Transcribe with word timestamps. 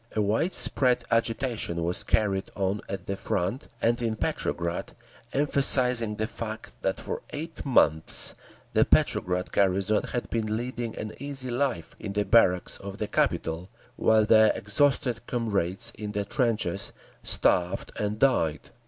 A 0.15 0.19
wide 0.23 0.55
spread 0.55 1.03
agitation 1.11 1.83
was 1.83 2.01
carried 2.03 2.49
on 2.55 2.81
at 2.89 3.05
the 3.05 3.15
Front 3.15 3.67
and 3.83 4.01
in 4.01 4.15
Petrograd, 4.15 4.93
emphasizing 5.31 6.15
the 6.15 6.25
fact 6.25 6.73
that 6.81 6.99
for 6.99 7.21
eight 7.29 7.63
months 7.63 8.33
the 8.73 8.83
Petrograd 8.83 9.51
garrison 9.51 10.01
had 10.05 10.27
been 10.31 10.57
leading 10.57 10.97
an 10.97 11.13
easy 11.19 11.51
life 11.51 11.95
in 11.99 12.13
the 12.13 12.25
barracks 12.25 12.79
of 12.79 12.97
the 12.97 13.07
capital, 13.07 13.69
while 13.95 14.25
their 14.25 14.51
exhausted 14.55 15.23
comrades 15.27 15.93
in 15.93 16.13
the 16.13 16.25
trenches 16.25 16.93
starved 17.21 17.91
and 17.99 18.17
died. 18.17 18.71